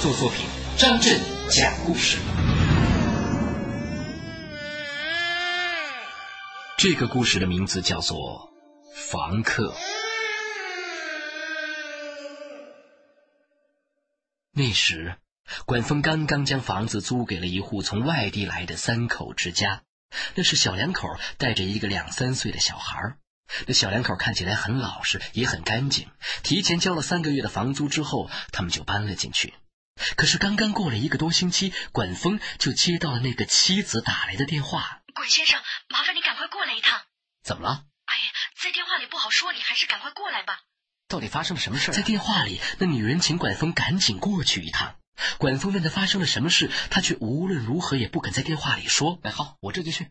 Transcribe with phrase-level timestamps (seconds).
[0.00, 2.18] 作作品，张震讲故事。
[6.76, 8.52] 这个故事的名字叫做
[9.10, 9.72] 《房客》。
[14.52, 15.16] 那时，
[15.66, 19.82] 管峰刚刚将房子租给了一户从外地来的三口之家，
[20.36, 21.08] 那是小两口
[21.38, 23.16] 带着一个两三岁的小孩。
[23.66, 26.06] 那小两口看起来很老实，也很干净。
[26.44, 29.54] 提前交了三个月的房租之后，他们就搬了进去。
[30.16, 35.00] 可是刚刚过了一个多星期，管风就接到了那个妻子打来的电话。
[35.14, 37.00] 管先生，麻烦你赶快过来一趟。
[37.42, 37.84] 怎么了？
[38.04, 38.24] 哎呀，
[38.60, 40.60] 在电话里不好说，你还是赶快过来吧。
[41.08, 41.92] 到底发生了什么事？
[41.92, 44.96] 在电话里，那女人请管风赶紧过去一趟。
[45.38, 49.18] 管风问他发生了什么事，他却无论如何也不肯在电话里说。
[49.22, 50.10] 哎，好，我这就去。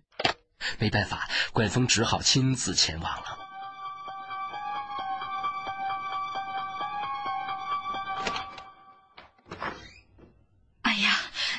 [0.79, 3.46] 没办法，管风只好亲自前往了。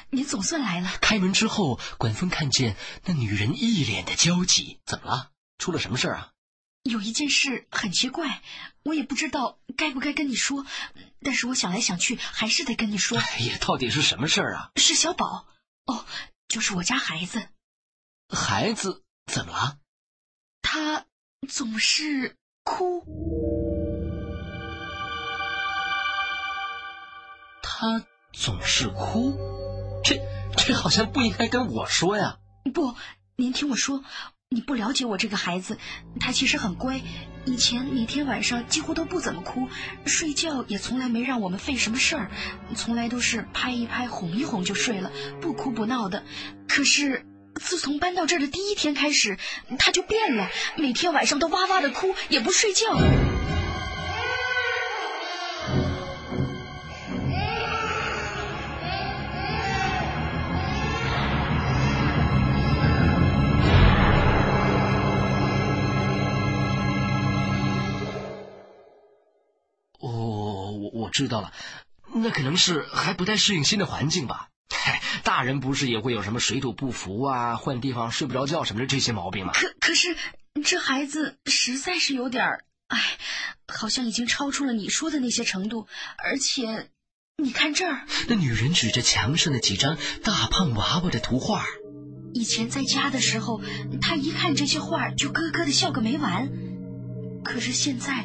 [0.09, 0.91] 呀，你总算来了！
[1.01, 4.81] 开门之后，管风看见那女人一脸的焦急。
[4.85, 5.31] 怎么了？
[5.59, 6.33] 出了什么事啊？
[6.85, 8.43] 有一件事很奇怪，
[8.85, 10.65] 我也不知道该不该跟你说，
[11.23, 13.19] 但是我想来想去，还是得跟你说。
[13.19, 14.71] 哎呀，到底是什么事儿啊？
[14.77, 15.47] 是小宝，
[15.85, 16.07] 哦，
[16.49, 17.49] 就是我家孩子。
[18.29, 19.79] 孩子怎么了？
[20.63, 21.05] 他
[21.49, 23.05] 总是哭。
[27.63, 29.39] 他总是哭，
[30.57, 32.37] 这好像不应该跟我说呀。
[32.73, 32.95] 不，
[33.37, 34.03] 您听我说。
[34.51, 35.77] 你不了解我这个孩子，
[36.21, 37.03] 他其实很乖，
[37.45, 39.69] 以前每天晚上几乎都不怎么哭，
[40.07, 42.31] 睡觉也从来没让我们费什么事儿，
[42.75, 46.25] 从来都是拍一拍、哄一哄就睡了，不哭不闹的。
[46.67, 47.27] 可是
[47.57, 49.37] 自从搬到这儿的第一天开始，
[49.79, 52.87] 他就变了，每天晚上都哇哇的哭，也不睡觉。
[71.19, 71.53] 知道了，
[72.15, 74.51] 那可能是还不太适应新的环境吧。
[74.73, 79.53] 嗨， 大人不是也会有什么水土不服啊、换地方睡不着觉什么的这些毛病吗？
[79.53, 80.17] 可可是
[80.63, 83.19] 这孩子实在是有点儿，哎，
[83.67, 85.89] 好像已经超出了你说的那些程度。
[86.19, 86.91] 而且，
[87.37, 91.67] 你看这儿，那女人指着墙上的几张大胖娃娃的图画。
[92.33, 93.61] 以前在家的时候，
[94.01, 96.49] 他一看这些画就咯咯的笑个没完。
[97.43, 98.25] 可是现在，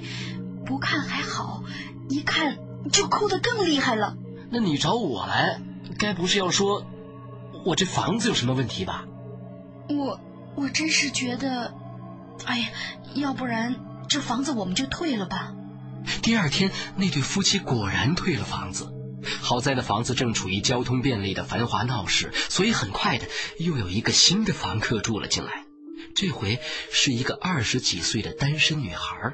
[0.64, 1.64] 不看还好，
[2.10, 2.60] 一看。
[2.92, 4.18] 就哭得更厉害了。
[4.50, 5.62] 那你找我来，
[5.98, 6.86] 该不是要说，
[7.66, 9.06] 我这房子有什么问题吧？
[9.90, 10.20] 我
[10.56, 11.74] 我真是觉得，
[12.46, 12.68] 哎呀，
[13.16, 13.76] 要不然
[14.08, 15.54] 这房子我们就退了吧。
[16.22, 18.94] 第二天，那对夫妻果然退了房子。
[19.42, 23.26] 好在那房子正处于交通便利的繁华闹市，所以很快的
[23.58, 25.64] 又有一个新的房客住了进来。
[26.14, 26.60] 这回
[26.92, 29.34] 是一个二十几岁的单身女孩。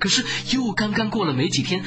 [0.00, 1.84] 可是又刚刚过了没几天。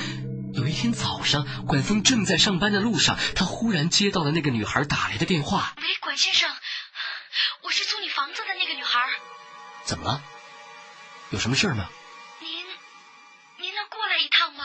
[0.57, 5.75] 有一天早上，管风正在上班的路上，他忽然接到了那个女孩打来的电话。
[5.77, 6.49] 喂，管先生，
[7.61, 8.99] 我是租你房子的那个女孩。
[9.85, 10.23] 怎么了？
[11.29, 11.87] 有什么事吗？
[12.41, 12.49] 您，
[13.59, 14.63] 您能过来一趟吗？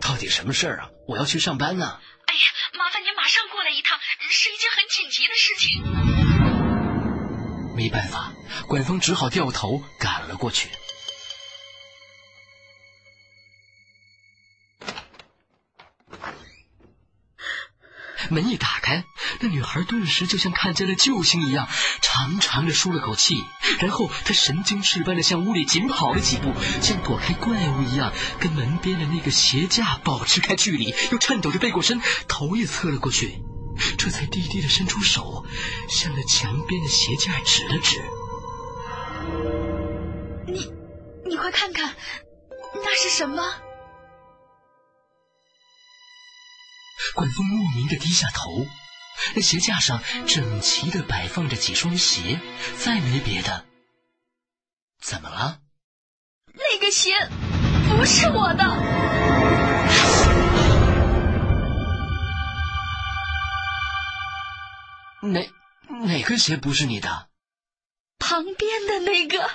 [0.00, 0.88] 到底什么事儿啊？
[1.06, 2.00] 我要去上班呢。
[2.24, 2.40] 哎呀，
[2.78, 3.98] 麻烦您马上过来一趟，
[4.30, 5.82] 是一件很紧急的事情。
[7.76, 8.32] 没办法，
[8.66, 10.70] 管风只好掉头赶了过去。
[18.32, 19.04] 门一打开，
[19.40, 21.68] 那女孩顿时就像看见了救星一样，
[22.00, 23.44] 长长的舒了口气，
[23.78, 33.42] 然后她神经质般的向屋里紧跑了几步，像躲开怪物一样，跟门边的那个鞋架保持开距离，又颤抖着背过身，头也侧了过去，
[33.98, 35.44] 这才低低的伸出手，
[35.88, 38.02] 向着墙边的鞋架指了指
[40.48, 40.72] ：“你，
[41.26, 41.94] 你快看看，
[42.74, 43.42] 那是什么？”
[47.14, 48.66] 管风莫名的低下头，
[49.34, 52.40] 那鞋架上整齐的摆放着几双鞋，
[52.78, 53.66] 再没别的。
[55.00, 55.58] 怎么了？
[56.54, 57.10] 那个鞋
[57.88, 58.64] 不是我的。
[65.22, 65.50] 哪
[66.06, 67.28] 哪个鞋不是你的？
[68.18, 69.50] 旁边的那个。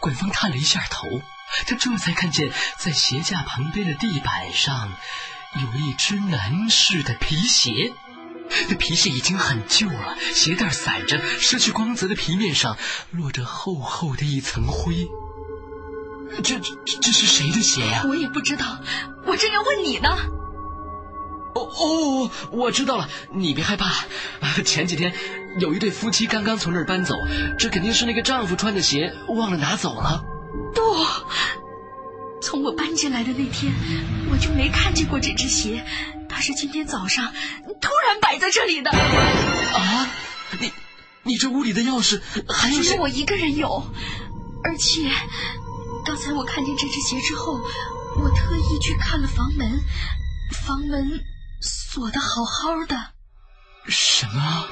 [0.00, 1.06] 管风探了一下头。
[1.66, 4.92] 他这才看见，在鞋架旁边的地板上，
[5.54, 7.92] 有一只男士的皮鞋。
[8.68, 12.78] 那皮鞋已经很旧了，鞋带散着，失去光泽的皮面上
[13.10, 15.06] 落着厚厚的一层灰。
[16.42, 18.04] 这这这是谁的鞋呀？
[18.06, 18.80] 我也不知道，
[19.26, 20.08] 我正要问你呢。
[21.54, 24.04] 哦哦，我知道了，你别害怕。
[24.64, 25.12] 前几天
[25.58, 27.16] 有一对夫妻刚刚从那儿搬走，
[27.58, 30.22] 这肯定是那个丈夫穿的鞋忘了拿走了。
[30.78, 31.06] 不，
[32.40, 33.72] 从我搬进来的那天，
[34.30, 35.84] 我就没看见过这只鞋，
[36.28, 37.32] 它是今天早上
[37.80, 38.90] 突然摆在这里的。
[38.90, 40.08] 啊，
[40.60, 40.72] 你
[41.24, 43.90] 你这屋里的钥匙还有只有我一个人有，
[44.62, 45.10] 而且
[46.04, 47.60] 刚才我看见这只鞋之后，
[48.16, 49.80] 我特意去看了房门，
[50.52, 51.24] 房门。
[51.60, 52.96] 锁的好好的，
[53.88, 54.68] 什么？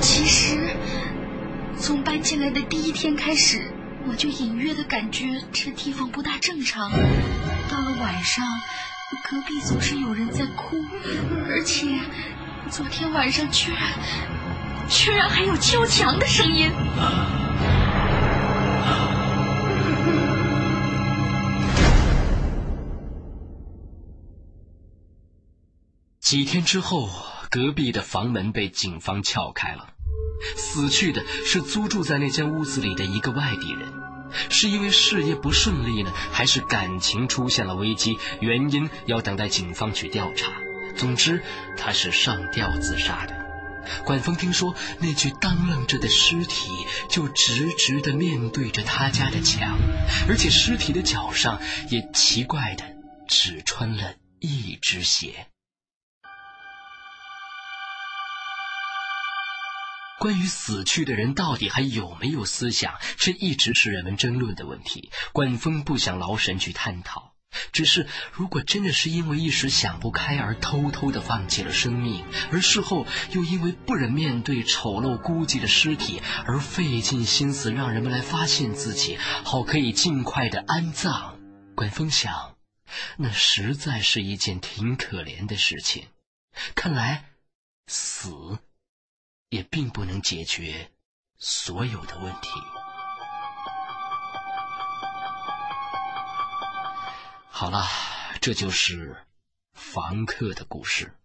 [0.00, 0.76] 其实
[1.80, 3.72] 从搬进来的第一天开始，
[4.06, 6.90] 我就隐约的感觉这地方不大正常。
[6.90, 8.44] 到了晚上，
[9.24, 10.84] 隔壁总是有人在哭，
[11.48, 11.86] 而且
[12.68, 13.92] 昨天晚上居然
[14.88, 16.70] 居然还有敲墙的声音。
[26.20, 27.08] 几天之后，
[27.50, 29.94] 隔壁的房门被警方撬开了。
[30.56, 33.92] 死去的是租住在那间屋子里的一个外地人，
[34.50, 38.18] 是因为事业不顺利呢，还是感情出现了危机？
[38.40, 40.52] 原因要等待警方去调查。
[40.96, 41.42] 总之，
[41.76, 43.46] 他是上吊自杀的。
[44.04, 46.70] 管峰听说，那具当愣着的尸体
[47.08, 49.78] 就直直的面对着他家的墙，
[50.28, 51.58] 而且尸体的脚上
[51.88, 52.84] 也奇怪的
[53.26, 55.46] 只穿了一只鞋。
[60.18, 65.10] 关于死去的人到底还有没有思想，这一直是人们争论的问题。
[65.32, 67.34] 管风不想劳神去探讨，
[67.72, 81.38] 只是如果真的是因为一时想不开而偷偷的放弃了生命，而事后又因为不忍面对丑陋孤寂的尸体而费尽心思让人们来发现自己，好可以尽快的安葬，
[81.76, 82.56] 管风想，
[83.16, 86.08] 那实在是一件挺可怜的事情。
[86.74, 87.26] 看来，
[87.86, 88.58] 死。
[89.48, 90.92] 也并不能解决
[91.36, 92.50] 所有的问题。
[97.50, 97.84] 好了，
[98.40, 99.26] 这就是
[99.72, 101.18] 房客的故事。